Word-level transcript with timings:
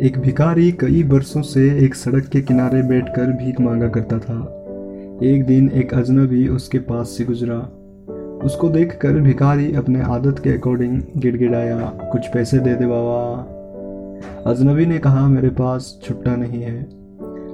एक 0.00 0.18
भिखारी 0.18 0.72
कई 0.72 1.02
बरसों 1.02 1.42
से 1.42 1.84
एक 1.84 1.94
सड़क 1.94 2.24
के 2.24 2.40
किनारे 2.40 2.82
बैठकर 2.82 3.26
भीख 3.26 3.60
मांगा 3.60 3.88
करता 3.88 4.18
था। 4.18 4.34
एक 5.22 5.44
दिन 5.46 5.70
एक 5.70 5.94
अजनबी 5.94 6.48
उसके 6.48 6.78
पास 6.78 7.08
से 7.08 7.24
गुजरा। 7.24 7.58
उसको 8.44 8.68
देखकर 8.68 9.12
भिखारी 9.12 9.74
अपने 9.74 10.00
आदत 10.00 10.38
के 10.38 10.50
अकॉर्डिंग 10.50 11.02
गिड़गिड़ाया, 11.16 11.78
कुछ 12.12 12.26
पैसे 12.26 12.58
दे 12.58 12.74
दे 12.74 12.86
बाबा। 12.86 13.40
अजनबी 14.46 14.86
ने 14.86 14.98
कहा, 14.98 15.28
मेरे 15.28 15.48
पास 15.48 16.00
छुट्टा 16.02 16.36
नहीं 16.36 16.62
है। 16.62 16.82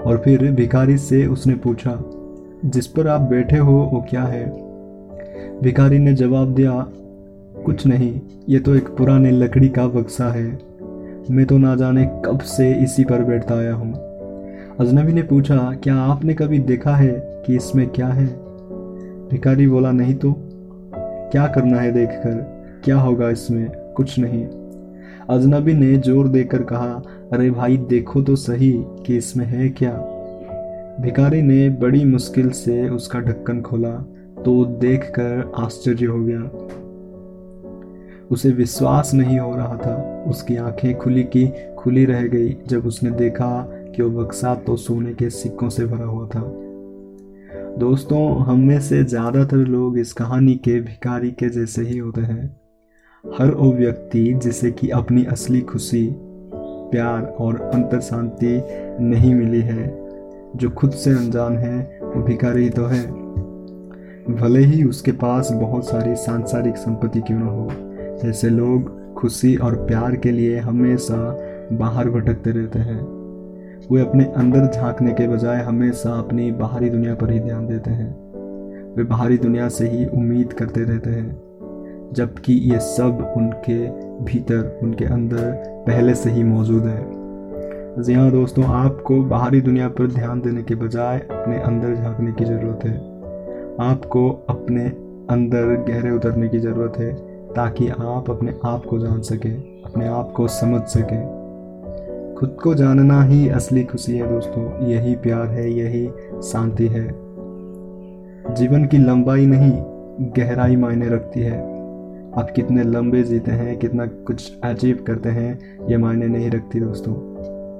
और 0.00 0.22
फिर 0.24 0.50
भिखारी 0.50 0.98
से 0.98 1.26
उसने 1.26 1.54
पूछा, 1.54 2.04
जिस 2.64 2.86
पर 2.86 3.08
आप 3.08 3.20
बैठे 3.20 3.56
हो, 3.56 3.72
वो 3.72 4.06
क्या 4.10 4.22
है? 4.22 4.46
भिखारी 5.62 5.98
ने 5.98 6.12
जवाब 6.12 6.54
दिया, 6.54 6.86
कुछ 7.66 7.86
नहीं, 7.86 8.20
ये 8.48 8.58
तो 8.58 8.74
एक 8.74 8.88
पुराने 8.88 9.30
लकड़ी 9.30 9.68
का 9.68 9.86
बक्सा 9.86 10.28
है। 10.28 10.71
मैं 11.30 11.46
तो 11.46 11.58
ना 11.58 11.76
जाने 11.76 12.22
कब 12.24 12.38
से 12.38 12.74
इसी 12.74 13.04
पर 13.04 13.24
बैठता 13.24 13.54
आया 13.54 13.74
हूँ। 13.74 13.92
अजनबी 14.80 15.12
ने 15.12 15.22
पूछा, 15.22 15.56
क्या 15.56 15.96
आपने 15.96 16.34
कभी 16.34 16.58
देखा 16.58 16.96
है 16.96 17.42
कि 17.46 17.56
इसमें 17.56 17.88
क्या 17.88 18.06
है? 18.06 18.26
भिखारी 19.28 19.68
बोला, 19.68 19.92
नहीं 19.92 20.14
तो। 20.14 20.34
क्या 21.32 21.46
करना 21.46 21.80
है 21.80 21.92
देखकर? 21.92 22.34
क्या 22.84 22.96
होगा 22.96 23.30
इसमें? 23.30 23.70
कुछ 23.96 24.18
नहीं। 24.18 24.46
अजनबी 25.30 25.74
ने 25.74 25.96
ज़ोर 25.96 26.28
देकर 26.28 26.62
कहा, 26.62 27.02
अरे 27.32 27.50
भाई, 27.50 27.76
देखो 27.76 28.22
तो 28.22 28.36
सही 28.36 28.84
कि 29.06 29.16
इसमें 29.16 29.46
है 29.46 29.68
क्या? 29.68 29.92
भिखारी 31.00 31.42
ने 31.42 31.68
बड़ी 31.68 32.04
मुश्किल 32.04 32.50
से 32.50 32.88
उसका 32.88 33.20
ढक्कन 33.20 33.60
खोला 33.60 33.92
तो 34.44 34.64
देखकर 34.64 35.52
आश्चर्य 35.58 36.06
हो 36.06 36.24
गया। 36.24 36.40
उसे 38.32 38.50
विश्वास 38.50 39.14
नहीं 39.14 39.38
हो 39.38 39.54
रहा 39.56 39.76
था। 39.76 40.24
उसकी 40.30 40.56
आँखें 40.56 40.98
खुली 40.98 41.22
की 41.22 41.46
खुली 41.78 42.04
रह 42.04 42.22
गई। 42.22 42.56
जब 42.68 42.86
उसने 42.86 43.10
देखा 43.10 43.68
कि 43.96 44.02
वो 44.02 44.22
बक्सा 44.22 44.54
तो 44.54 44.76
सोने 44.76 45.12
के 45.14 45.30
सिक्कों 45.30 45.68
से 45.68 45.86
भरा 45.86 46.04
हुआ 46.04 46.26
था। 46.28 46.40
दोस्तों, 47.78 48.40
हम 48.40 48.58
में 48.58 48.80
से 48.80 49.04
ज़्यादातर 49.04 49.56
लोग 49.56 49.98
इस 49.98 50.12
कहानी 50.12 50.54
के 50.54 50.80
भिखारी 50.80 51.30
के 51.30 51.48
जैसे 51.48 51.82
ही 51.82 51.98
होते 51.98 52.20
हैं। 52.20 52.56
हर 53.24 53.50
वो 53.50 53.72
व्यक्ति 53.72 54.32
जिसे 54.34 54.70
कि 54.70 54.88
अपनी 54.88 55.24
असली 55.24 55.60
खुशी, 55.60 56.08
प्यार 56.90 57.22
और 57.40 57.60
अंतर 57.74 58.00
शांति 58.00 58.62
नहीं 59.00 59.34
मिली 59.34 59.60
है, 59.60 59.86
जो 60.56 60.70
खुद 60.70 60.90
से 60.90 61.10
अनजान 61.10 61.56
है, 61.56 62.00
वो 62.02 62.22
भिखारी 62.22 62.70
तो 62.70 62.84
है। 62.84 63.06
भले 64.34 64.60
ही 64.60 64.84
उसके 64.84 65.12
पास 65.12 65.52
बहुत 65.52 65.88
सारी 65.88 66.14
सांसारिक 66.16 66.76
संपत्ति 66.76 67.20
क्यों 67.20 67.38
न 67.38 67.42
हो। 67.42 67.91
ऐसे 68.24 68.48
लोग 68.48 69.14
खुशी 69.14 69.56
और 69.56 69.74
प्यार 69.74 70.16
के 70.16 70.30
लिए 70.30 70.58
हमेशा 70.58 71.16
बाहर 71.72 72.10
भटकते 72.10 72.50
रहते 72.50 72.78
हैं। 72.78 73.00
वे 73.92 74.00
अपने 74.00 74.24
अंदर 74.24 74.66
झांकने 74.66 75.12
के 75.12 75.28
बजाय 75.28 75.62
हमेशा 75.62 76.10
अपनी 76.10 76.52
बाहरी 76.52 76.90
दुनिया 76.90 77.14
पर 77.14 77.30
ही 77.30 77.40
ध्यान 77.40 77.66
देते 77.66 77.90
हैं। 77.90 78.10
वे 78.96 79.04
बाहरी 79.04 79.38
दुनिया 79.38 79.68
से 79.68 79.88
ही 79.88 80.06
उम्मीद 80.06 80.52
करते 80.52 80.80
रहते 80.80 81.10
हैं, 81.10 81.40
जबकि 82.12 82.52
ये 82.52 82.78
सब 82.78 83.34
उनके 83.36 83.78
भीतर, 84.24 84.78
उनके 84.82 85.04
अंदर 85.04 85.52
पहले 85.86 86.14
से 86.14 86.30
ही 86.30 86.42
मौजूद 86.42 86.82
है। 86.82 87.22
जी 88.02 88.14
हाँ 88.14 88.30
दोस्तों, 88.30 88.64
आपको 88.64 89.22
बाहरी 89.24 89.60
दुनिया 89.60 89.88
पर 89.88 90.06
ध्यान 90.06 90.40
देने 90.40 90.62
के 90.62 90.74
बजाय 90.74 91.18
अपने 91.18 91.58
अंदर 91.58 91.94
झांकने 91.94 92.32
की 92.32 92.44
ज़रूरत 92.44 92.84
है। 92.84 92.96
आपको 93.80 94.46
अपने 94.48 94.84
अंदर 95.30 95.84
गहरे 95.88 96.10
उतरने 96.10 96.48
की 96.48 96.58
ज़रूरत 96.58 96.98
है। 96.98 97.31
ताकि 97.56 97.88
आप 97.88 98.30
अपने 98.30 98.54
आप 98.64 98.84
को 98.84 98.98
जान 98.98 99.20
सकें, 99.20 99.82
अपने 99.82 100.06
आप 100.06 100.32
को 100.36 100.48
समझ 100.48 100.82
सकें। 100.82 101.42
खुद 102.38 102.56
को 102.62 102.74
जानना 102.74 103.22
ही 103.22 103.48
असली 103.48 103.84
खुशी 103.84 104.18
है 104.18 104.28
दोस्तों। 104.28 104.86
यही 104.86 105.14
प्यार 105.14 105.46
है, 105.46 105.72
यही 105.72 106.10
शांति 106.42 106.86
है। 106.86 107.08
जीवन 108.54 108.84
की 108.84 108.98
लंबाई 108.98 109.46
नहीं, 109.46 109.72
गहराई 110.36 110.76
मायने 110.76 111.08
रखती 111.08 111.40
है। 111.40 111.72
आप 112.34 112.52
कितने 112.56 112.82
लंबे 112.82 113.22
जीते 113.22 113.50
हैं, 113.50 113.78
कितना 113.78 114.06
कुछ 114.06 114.60
अचीव 114.60 115.04
करते 115.06 115.28
हैं, 115.28 115.78
ये 115.90 115.96
मायने 115.96 116.26
नहीं 116.26 116.50
रखती 116.50 116.80
दोस्तों। 116.80 117.14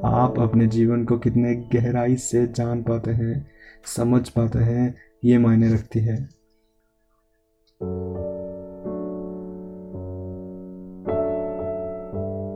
आप 0.05 0.39
अपने 0.39 0.67
जीवन 0.67 1.05
को 1.05 1.19
कितने 1.19 1.55
गहराई 1.55 2.17
से 2.17 2.47
जान 2.47 2.83
पाते 2.83 3.11
हैं, 3.11 3.47
समझ 3.97 4.29
पाते 4.29 4.59
हैं, 4.59 4.95
ये 5.25 5.39
मायने 5.39 5.75
रखती 5.75 6.01
है। 6.01 6.29